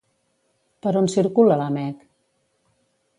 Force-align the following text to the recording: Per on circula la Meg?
Per 0.85 0.93
on 1.01 1.11
circula 1.17 1.59
la 1.61 1.69
Meg? 1.77 2.03